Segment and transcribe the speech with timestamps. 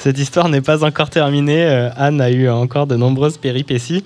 [0.00, 1.62] Cette histoire n'est pas encore terminée.
[1.62, 4.02] Euh, Anne a eu encore de nombreuses péripéties.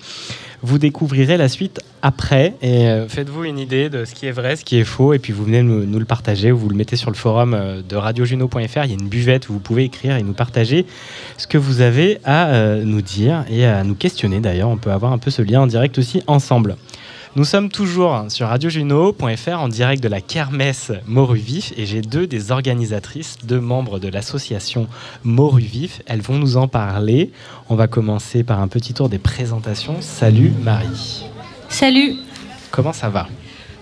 [0.61, 4.57] Vous découvrirez la suite après et euh, faites-vous une idée de ce qui est vrai,
[4.57, 6.97] ce qui est faux, et puis vous venez nous, nous le partager, vous le mettez
[6.97, 10.17] sur le forum euh, de radiojuno.fr, il y a une buvette où vous pouvez écrire
[10.17, 10.85] et nous partager
[11.37, 15.13] ce que vous avez à nous dire et à nous questionner d'ailleurs, on peut avoir
[15.13, 16.75] un peu ce lien en direct aussi ensemble.
[17.37, 22.53] Nous sommes toujours sur radiojuno.fr en direct de la kermesse Moruvif et j'ai deux des
[22.53, 24.87] organisatrices, deux membres de l'association
[25.25, 26.01] Moruvif.
[26.05, 27.33] Elles vont nous en parler.
[27.67, 29.97] On va commencer par un petit tour des présentations.
[29.99, 31.25] Salut Marie.
[31.67, 32.15] Salut.
[32.71, 33.27] Comment ça va?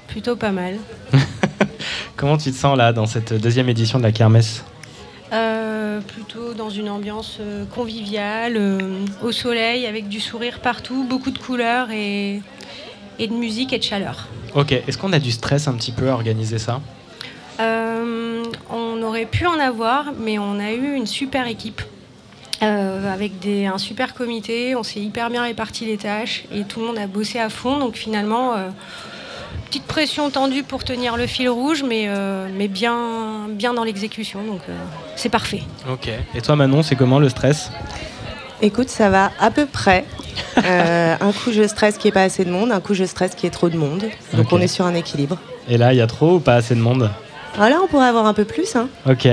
[0.07, 0.77] Plutôt pas mal.
[2.15, 4.63] Comment tu te sens là dans cette deuxième édition de la kermesse?
[5.31, 11.29] Euh, plutôt dans une ambiance euh, conviviale, euh, au soleil, avec du sourire partout, beaucoup
[11.29, 12.41] de couleurs et
[13.19, 14.27] et de musique et de chaleur.
[14.55, 16.81] Ok, est-ce qu'on a du stress un petit peu à organiser ça?
[17.59, 21.81] Euh, On aurait pu en avoir, mais on a eu une super équipe.
[22.61, 26.79] Euh, avec des, un super comité, on s'est hyper bien réparti les tâches et tout
[26.79, 27.77] le monde a bossé à fond.
[27.77, 28.69] Donc finalement, euh,
[29.67, 32.07] petite pression tendue pour tenir le fil rouge, mais,
[32.53, 34.43] mais bien, bien dans l'exécution.
[34.43, 34.61] Donc
[35.15, 35.63] c'est parfait.
[35.91, 36.09] Ok.
[36.35, 37.69] Et toi Manon, c'est comment le stress?
[38.61, 40.05] Écoute, ça va à peu près.
[40.65, 43.03] Euh, un coup, je stresse qu'il n'y ait pas assez de monde, un coup, je
[43.03, 44.05] stresse qu'il y ait trop de monde.
[44.33, 45.37] Donc, on est sur un équilibre.
[45.67, 47.09] Et là, il y a trop ou pas assez de monde?
[47.59, 48.75] Ah, Là, on pourrait avoir un peu plus.
[48.75, 48.87] Hein.
[49.09, 49.27] Ok.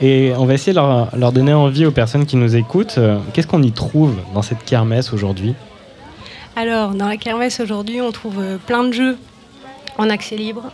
[0.00, 2.96] Et on va essayer de leur, leur, donner envie aux personnes qui nous écoutent.
[2.96, 5.54] Euh, qu'est-ce qu'on y trouve dans cette kermesse aujourd'hui?
[6.56, 9.18] Alors, dans la kermesse aujourd'hui, on trouve euh, plein de jeux
[9.98, 10.72] en accès libre.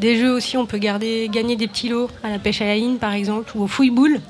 [0.00, 2.76] des jeux aussi, on peut garder, gagner des petits lots à la pêche à la
[2.76, 4.20] ligne, par exemple, ou au fouille-boule.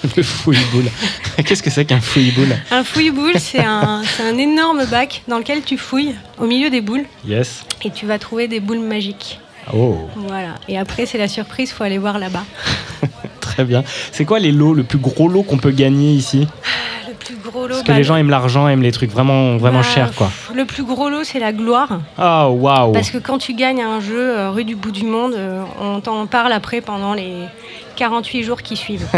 [0.16, 0.90] Le fouille-boule.
[1.44, 2.56] Qu'est-ce que c'est qu'un fouille-boule?
[2.70, 7.04] Un fouille-boule, c'est un, un, énorme bac dans lequel tu fouilles au milieu des boules.
[7.26, 7.64] Yes.
[7.82, 9.40] Et tu vas trouver des boules magiques.
[9.74, 10.08] Oh.
[10.16, 10.54] Voilà.
[10.68, 12.44] Et après, c'est la surprise, il faut aller voir là-bas.
[13.40, 13.82] Très bien.
[14.12, 16.46] C'est quoi les lots, le plus gros lot qu'on peut gagner ici?
[17.08, 17.68] Le plus gros lot.
[17.68, 20.30] Parce que les bah, gens aiment l'argent, aiment les trucs vraiment, vraiment bah, chers, quoi.
[20.54, 22.00] Le plus gros lot, c'est la gloire.
[22.18, 25.34] Oh, waouh Parce que quand tu gagnes un jeu euh, rue du bout du monde,
[25.34, 27.32] euh, on t'en parle après pendant les
[27.96, 29.08] 48 jours qui suivent.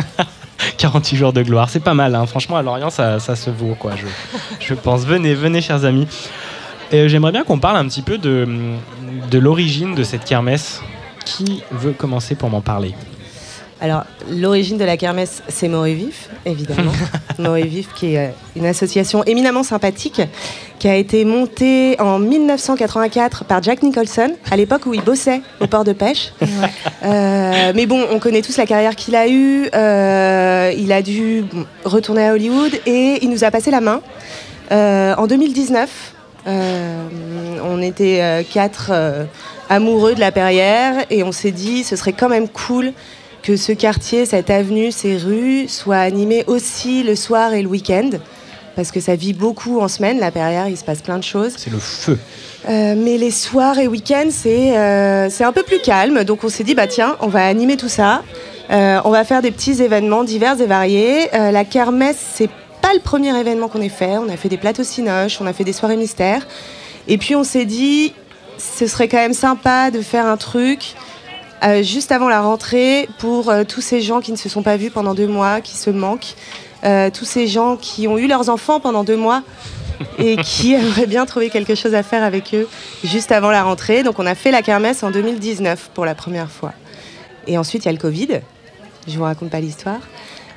[0.80, 1.68] 48 jours de gloire.
[1.68, 2.24] C'est pas mal, hein.
[2.26, 3.92] franchement, à Lorient, ça, se vaut, quoi,
[4.60, 5.04] je, pense.
[5.04, 6.06] Venez, venez, chers amis.
[6.90, 10.82] Et j'aimerais bien qu'on parle un petit peu de l'origine de cette kermesse.
[11.26, 12.94] Qui veut commencer pour m'en parler?
[13.82, 16.92] Alors, l'origine de la kermesse, c'est Moré Vif, évidemment.
[17.38, 20.20] Moré Vif, qui est euh, une association éminemment sympathique,
[20.78, 25.66] qui a été montée en 1984 par Jack Nicholson, à l'époque où il bossait au
[25.66, 26.32] port de pêche.
[27.02, 29.70] Euh, mais bon, on connaît tous la carrière qu'il a eue.
[29.74, 31.44] Euh, il a dû
[31.84, 34.02] retourner à Hollywood et il nous a passé la main.
[34.70, 36.14] en 2019,
[36.46, 38.92] on était quatre
[39.70, 42.92] amoureux de la Perrière et on s'est dit ce serait quand même cool
[43.42, 48.10] que ce quartier, cette avenue, ces rues soient animées aussi le soir et le week-end.
[48.76, 51.52] Parce que ça vit beaucoup en semaine, la Perrière, il se passe plein de choses.
[51.56, 52.18] C'est le feu.
[52.68, 56.24] Euh, mais les soirs et week-ends, c'est euh, c'est un peu plus calme.
[56.24, 58.22] Donc on s'est dit, bah tiens, on va animer tout ça.
[58.70, 61.28] Euh, on va faire des petits événements divers et variés.
[61.32, 64.18] la kermesse, c'est pas le premier événement qu'on ait fait.
[64.18, 66.46] On a fait des plateaux cinoches, on a fait des soirées mystères.
[67.08, 68.12] Et puis on s'est dit,
[68.58, 70.94] ce serait quand même sympa de faire un truc
[71.62, 74.76] euh, juste avant la rentrée pour euh, tous ces gens qui ne se sont pas
[74.76, 76.34] vus pendant deux mois, qui se manquent,
[76.84, 79.42] euh, tous ces gens qui ont eu leurs enfants pendant deux mois
[80.18, 82.66] et qui aimeraient bien trouver quelque chose à faire avec eux
[83.04, 84.02] juste avant la rentrée.
[84.02, 86.72] Donc on a fait la kermesse en 2019 pour la première fois.
[87.46, 88.40] Et ensuite il y a le Covid.
[89.06, 90.00] Je vous raconte pas l'histoire.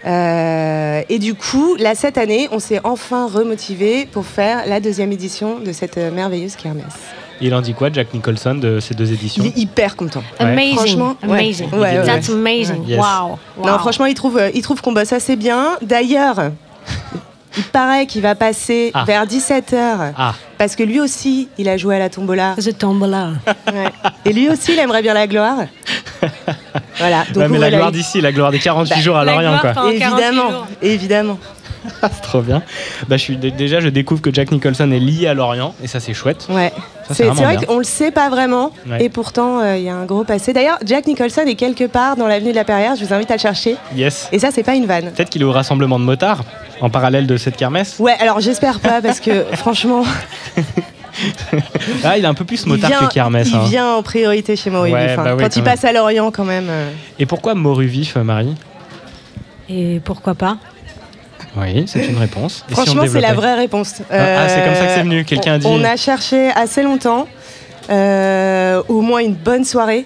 [0.05, 5.59] et du coup, là, cette année, on s'est enfin remotivé pour faire la deuxième édition
[5.59, 9.49] de cette merveilleuse kermesse il en dit quoi, Jack Nicholson, de ces deux éditions Il
[9.49, 10.23] est hyper content.
[10.39, 10.75] Amazing.
[10.75, 11.69] Franchement, amazing.
[12.05, 12.97] That's amazing.
[12.97, 13.39] Wow.
[13.63, 15.77] Non, franchement, il trouve, il trouve qu'on bosse assez bien.
[15.81, 16.51] D'ailleurs,
[17.57, 19.03] il paraît qu'il va passer ah.
[19.05, 20.13] vers 17h.
[20.17, 20.33] Ah.
[20.57, 22.55] Parce que lui aussi, il a joué à la tombola.
[22.55, 23.31] The tombola.
[24.25, 25.57] Et lui aussi, il aimerait bien la gloire.
[26.97, 27.25] voilà.
[27.33, 29.91] Donc mais la gloire d'ici, la gloire des 48 bah, jours à Lorient, quoi.
[29.91, 31.39] Évidemment, évidemment.
[32.01, 32.61] c'est trop bien.
[33.07, 35.99] Bah, je suis, déjà, je découvre que Jack Nicholson est lié à Lorient et ça,
[35.99, 36.47] c'est chouette.
[36.49, 36.71] Ouais.
[37.11, 40.23] C'est vrai qu'on le sait pas vraiment et pourtant, euh, il y a un gros
[40.23, 40.53] passé.
[40.53, 42.95] D'ailleurs, Jack Nicholson est quelque part dans l'avenue de la Perrière.
[42.95, 43.75] Je vous invite à le chercher.
[43.95, 44.29] Yes.
[44.31, 45.11] Et ça, c'est pas une vanne.
[45.11, 46.43] Peut-être qu'il est au rassemblement de motards
[46.81, 47.97] en parallèle de cette kermesse.
[47.99, 50.03] Ouais, alors j'espère pas parce que franchement.
[52.03, 53.49] ah, il est un peu plus motard que kermesse.
[53.49, 53.63] Il hein.
[53.65, 54.95] vient en priorité chez Moruvif.
[54.95, 55.23] Hein.
[55.23, 56.67] Bah quand, il passe à Lorient, quand même.
[56.69, 56.89] Euh.
[57.19, 58.55] Et pourquoi Moruvif, Marie?
[59.69, 60.57] Et pourquoi pas?
[61.57, 62.65] Oui, c'est une réponse.
[62.69, 63.95] Franchement, c'est la vraie réponse.
[64.11, 65.67] ah, c'est comme ça que c'est venu, quelqu'un a dit.
[65.69, 67.27] On a cherché assez longtemps,
[67.89, 70.05] euh, au moins une bonne soirée.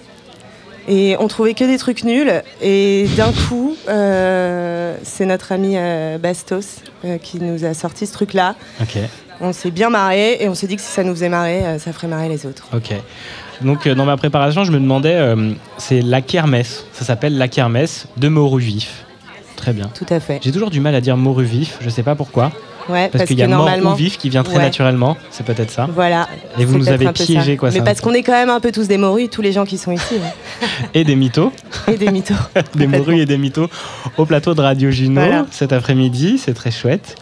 [0.90, 2.42] Et on trouvait que des trucs nuls.
[2.62, 8.12] Et d'un coup, euh, c'est notre ami euh, Bastos euh, qui nous a sorti ce
[8.14, 8.54] truc-là.
[8.80, 8.96] Ok,
[9.42, 11.78] On s'est bien marré et on s'est dit que si ça nous faisait marrer, euh,
[11.78, 12.66] ça ferait marrer les autres.
[12.74, 12.94] ok.
[13.60, 16.84] Donc euh, dans ma préparation, je me demandais, euh, c'est la kermesse.
[16.92, 19.04] Ça s'appelle la kermesse de morue vif.
[19.58, 19.90] Très bien.
[19.94, 20.38] Tout à fait.
[20.42, 22.52] J'ai toujours du mal à dire morue vif, je sais pas pourquoi.
[22.88, 23.92] Ouais, Parce, qu'il y a mort normalement.
[23.92, 24.62] ou vif qui vient très Ouais.
[24.62, 25.86] naturellement, c'est peut-être ça.
[25.94, 26.26] Voilà.
[26.58, 27.56] Et vous nous avez piégé, ça.
[27.58, 29.66] quoi, Mais parce qu'on est quand même un peu tous des morues, tous les gens
[29.66, 30.14] qui sont ici.
[30.94, 31.52] Et des mythos,
[31.86, 32.32] Et des mythos.
[32.76, 33.68] des morues et des mythos
[34.16, 35.44] au plateau de Radio Juno Voilà.
[35.50, 37.16] cet après-midi, c'est très chouette.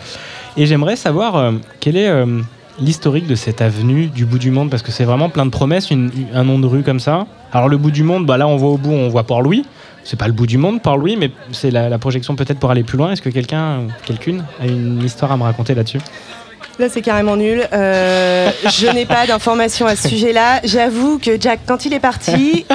[0.56, 2.42] Et j'aimerais savoir euh, quel est euh,
[2.80, 5.90] l'historique de cette avenue du bout du monde, parce que c'est vraiment plein de promesses,
[5.90, 7.26] un nom de rue comme ça.
[7.52, 9.64] Alors le bout du monde, bah là on voit au bout, on voit Port-Louis.
[10.04, 12.84] C'est pas le bout du monde, Port-Louis, mais c'est la, la projection peut-être pour aller
[12.84, 13.10] plus loin.
[13.10, 15.98] Est-ce que quelqu'un, ou quelqu'une, a une histoire à me raconter là-dessus?
[16.78, 17.66] Là, c'est carrément nul.
[17.72, 20.60] Euh, je n'ai pas d'informations à ce sujet-là.
[20.62, 22.66] J'avoue que Jack, quand il est parti,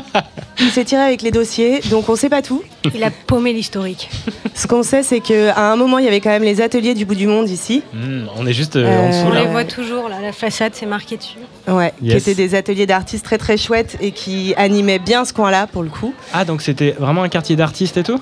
[0.60, 2.64] il s'est tiré avec les dossiers, donc on sait pas tout.
[2.96, 4.10] Il a paumé l'historique.
[4.56, 7.06] Ce qu'on sait, c'est qu'à un moment, il y avait quand même les ateliers du
[7.06, 9.42] bout du monde ici, Hmm, On est juste euh, en Euh, dessous On là.
[9.42, 11.38] les voit toujours, là, la façade, c'est marqué dessus.
[11.68, 15.68] ouais, qui étaient des ateliers d'artistes très très chouettes et qui animaient bien ce coin-là
[15.68, 16.14] pour le coup.
[16.34, 18.20] Ah donc c'était vraiment un quartier d'artistes et tout?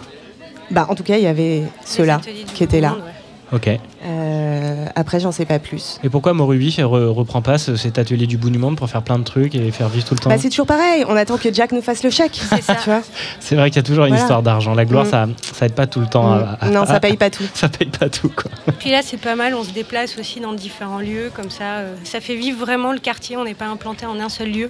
[0.71, 2.19] Bah, en tout cas, il y avait ceux-là
[2.53, 2.89] qui étaient là.
[2.89, 3.13] monde, ouais.
[3.51, 3.67] Ok.
[4.05, 5.99] Euh, après, j'en sais pas plus.
[6.03, 9.01] Et pourquoi Morubi ne reprend pas ce- cet atelier du bout du monde pour faire
[9.01, 11.03] plein de trucs et faire vivre tout le temps Bah, c'est toujours pareil.
[11.07, 12.39] On attend que Jack nous fasse le chèque.
[13.39, 14.21] C'est vrai qu'il y a toujours une Voilà.
[14.23, 14.73] histoire d'argent.
[14.75, 15.09] La gloire, Mm.
[15.09, 16.31] ça, ça aide pas tout le temps.
[16.31, 17.43] à- à- non, ça paye pas tout.
[17.53, 18.51] ça paye pas tout, quoi.
[18.79, 21.95] Puis là, c'est pas mal, on se déplace aussi dans différents lieux, comme ça, euh,
[22.03, 24.69] ça fait vivre vraiment le quartier, on n'est pas implanté en un seul lieu.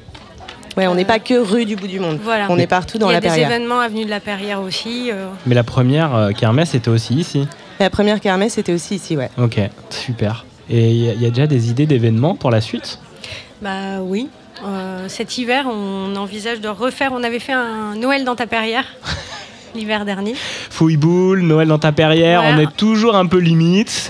[0.77, 2.19] Ouais, on n'est Euh, pas que rue du bout du monde.
[2.23, 2.45] Voilà.
[2.49, 3.49] On est partout dans Il y a la des Perrière.
[3.51, 5.09] événements avenue de la Perrière aussi.
[5.11, 7.47] euh, Mais la première euh, kermesse était aussi ici.
[7.79, 9.29] La première kermesse était aussi ici, ouais.
[9.37, 9.59] Ok,
[9.89, 10.45] super.
[10.69, 12.99] Et il y, a- il y a déjà des idées d'événements pour la suite?
[13.61, 14.27] Bah oui.
[14.65, 17.11] Euh, cet hiver, on envisage de refaire.
[17.13, 18.85] On avait fait un Noël dans ta Perrière
[19.79, 20.35] l'hiver dernier.
[20.69, 24.07] Fouille-boule, Noël dans ta perrière, on est toujours un peu limite.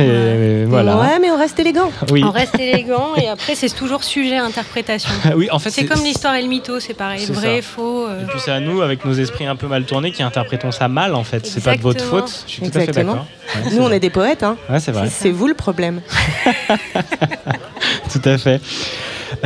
[0.68, 0.98] Voilà.
[0.98, 1.92] Ouais, mais on reste élégant.
[2.12, 2.24] Oui.
[2.26, 5.10] On reste élégant et après, c'est toujours sujet à interprétation.
[5.36, 7.26] oui, en fait, C'est comme l'histoire et le mytho, c'est pareil.
[7.30, 7.62] Vrai, ça.
[7.62, 8.08] faux.
[8.08, 10.72] euh, Et puis c'est à nous, avec nos esprits un peu mal tournés, qui interprétons
[10.72, 11.46] ça mal en fait.
[11.46, 12.22] C'est pas de votre Exactement.
[12.28, 12.44] faute.
[12.48, 13.14] Je suis tout à fait Exactement.
[13.14, 13.28] d'accord.
[13.66, 14.58] Ouais, Nous, on est des poètes, hein.
[14.70, 15.08] Ouais, c'est vrai.
[15.10, 16.02] C'est vous le problème.
[18.12, 18.62] Tout à fait.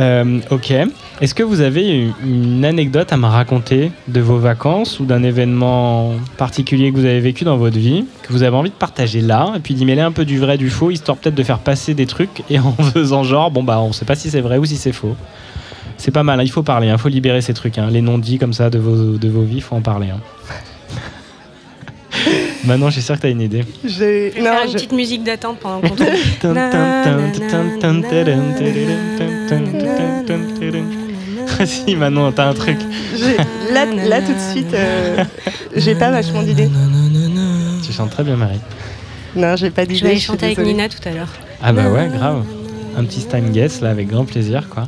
[0.00, 0.72] Euh, ok.
[1.20, 6.12] Est-ce que vous avez une- anecdote à me raconter de vos vacances ou d'un événement
[6.36, 9.52] particulier que vous avez vécu dans votre vie, que vous avez envie de partager là,
[9.54, 11.94] et puis d'y mêler un peu du vrai, du faux, histoire peut-être de faire passer
[11.94, 14.64] des trucs et en faisant genre, bon bah on sait pas si c'est vrai ou
[14.64, 15.14] si c'est faux.
[15.96, 17.78] C'est pas mal, hein, il faut parler, il faut libérer ces trucs.
[17.78, 17.88] hein.
[17.90, 20.08] Les non-dits comme ça de vos, de vos vies, il faut en parler.
[22.64, 22.68] Hein.
[22.68, 23.64] Maintenant, je suis sûr que tu as une idée.
[23.84, 23.90] Je...
[23.90, 24.74] je faire Non, une je...
[24.74, 26.08] petite musique d'attente pendant qu'on tourne.
[31.64, 32.78] si, Manon, t'as un truc.
[33.16, 33.36] j'ai-
[33.72, 35.24] Là, là, tout de suite, euh,
[35.76, 36.68] j'ai pas vachement d'idées.
[37.84, 38.60] Tu chantes très bien, Marie.
[39.36, 40.00] Non, j'ai pas Je d'idées.
[40.02, 40.74] vais aller suis chanter avec désolée.
[40.74, 41.28] Nina tout à l'heure.
[41.62, 42.44] Ah bah ouais, grave.
[42.96, 44.86] Un petit time guess là, avec grand plaisir, quoi.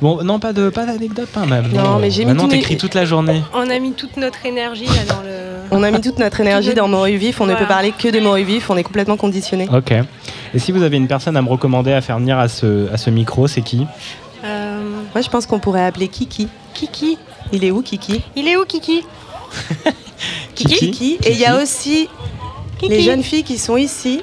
[0.00, 1.68] Bon, non, pas de pas d'anecdote, pas même.
[1.72, 3.40] Non, mais j'ai mis tous mes- t'écris toute la journée.
[3.54, 5.51] On a mis toute notre énergie là dans le.
[5.74, 7.40] On a mis toute notre énergie dans Morue Vif.
[7.40, 8.68] On ne peut parler que de Morue Vif.
[8.68, 9.68] On est complètement conditionné.
[9.72, 9.92] Ok.
[10.54, 12.98] Et si vous avez une personne à me recommander à faire venir à ce, à
[12.98, 13.86] ce micro, c'est qui?
[14.44, 14.82] Euh,
[15.14, 16.48] Moi, je pense qu'on pourrait appeler Kiki.
[16.74, 17.16] Kiki.
[17.52, 18.22] Il est où, Kiki?
[18.36, 19.02] Il est où Kiki?
[20.54, 21.18] Kiki Kiki.
[21.24, 22.08] Et il y a aussi
[22.78, 22.92] Kiki.
[22.92, 24.22] les jeunes filles qui sont ici,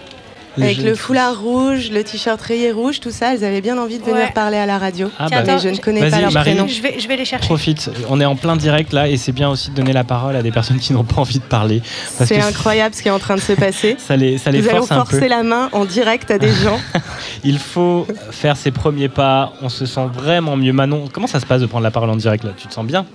[0.64, 0.96] avec le filles.
[0.96, 3.34] foulard rouge, le t-shirt rayé rouge, tout ça.
[3.34, 4.32] Elles avaient bien envie de venir Ouais.
[4.34, 5.10] parler à la radio.
[5.20, 6.52] Ah bah, attends, mais je ne connais Vas-y, pas leur Marie.
[6.54, 6.68] prénom.
[6.68, 7.46] Je vais, je vais les chercher.
[7.46, 7.90] profite.
[8.10, 10.42] On est en plein direct là et c'est bien aussi de donner la parole à
[10.44, 11.82] des personnes qui n'ont pas envie de parler.
[12.08, 13.96] C'est incroyable ce qui est en train de se passer.
[14.00, 15.12] Ça les, ça les Nous allons force un peu.
[15.12, 16.80] forcer la main en direct à des gens.
[17.44, 19.54] Il faut faire ses premiers pas.
[19.62, 20.74] On se sent vraiment mieux.
[20.74, 22.52] Manon, comment ça se passe de prendre la parole en direct là?
[22.58, 23.06] Tu te sens bien?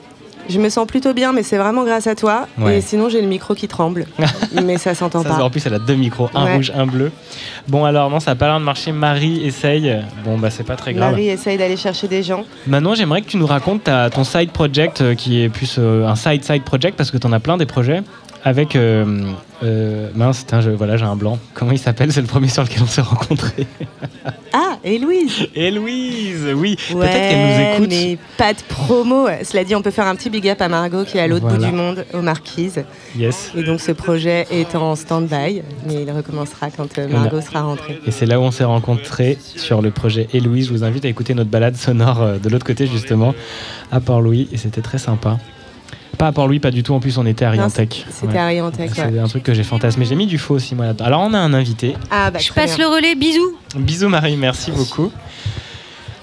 [0.49, 2.47] Je me sens plutôt bien, mais c'est vraiment grâce à toi.
[2.59, 2.79] Ouais.
[2.79, 4.07] Et sinon, j'ai le micro qui tremble.
[4.65, 5.43] mais ça s'entend pas.
[5.43, 6.55] En plus, elle a deux micros, un Ouais.
[6.57, 7.11] rouge, un bleu.
[7.69, 8.93] Bon, alors, non, ça n'a pas l'air de marcher.
[8.93, 10.03] Marie essaye.
[10.25, 11.13] Bon, bah, c'est pas très grave.
[11.13, 12.45] Marie essaye d'aller chercher des gens.
[12.67, 16.07] Maintenant, j'aimerais que tu nous racontes ta- ton side project, euh, qui est plus euh,
[16.07, 18.03] un side-side project, parce que tu en as plein des projets.
[18.45, 18.77] Avec.
[18.77, 19.33] euh,
[19.63, 21.39] euh, mince, je- voilà, j'ai un blanc.
[21.55, 23.67] Comment il s'appelle C'est le premier sur lequel on s'est rencontrés.
[24.57, 26.77] Ah, et Louise Et Louise, oui.
[26.95, 27.89] Ouais, Peut-être qu'elle nous écoute.
[27.91, 29.27] mais pas de promo.
[29.43, 31.43] Cela dit, on peut faire un petit big up à Margot qui est à l'autre
[31.49, 31.59] Voilà.
[31.59, 32.85] bout du monde, aux Marquises.
[33.19, 33.51] Yes.
[33.57, 38.01] Et donc ce projet est en stand-by, mais il recommencera quand euh, Margot sera rentrée.
[38.07, 40.69] Et c'est là où on s'est rencontrés sur le projet Héloïse.
[40.69, 43.35] Je vous invite à écouter notre balade sonore de l'autre côté, justement,
[43.91, 44.49] à Port-Louis.
[44.53, 45.39] Et c'était très sympa.
[46.19, 46.95] Pas à Port-Louis, pas du tout.
[46.95, 48.07] En plus, on était à Riantec.
[48.11, 48.39] C'était Ouais.
[48.39, 48.95] à Riantec, ouais.
[49.13, 50.05] C'est un truc que j'ai fantasmé.
[50.05, 51.05] J'ai mis du faux aussi, moi, là-dedans.
[51.05, 51.95] Alors, on a un invité.
[52.11, 52.89] Ah bah Je passe bien.
[52.89, 53.57] le relais, bisous.
[53.77, 54.37] Bisous, Marie.
[54.37, 55.11] Merci beaucoup.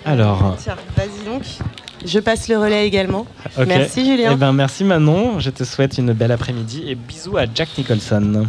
[0.05, 1.43] Alors, Tiens, vas-y donc.
[2.05, 3.25] je passe le relais également.
[3.67, 4.35] Merci Eh Julien.
[4.35, 8.47] ben, merci Manon, je te souhaite une belle après-midi et bisous à Jack Nicholson.